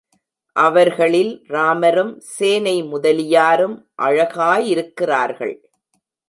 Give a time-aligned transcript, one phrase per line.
[0.55, 3.77] அவர்களில் ராமரும் சேனை முதலியாரும்
[4.01, 5.55] அழகாயிருக்கிறார்கள்.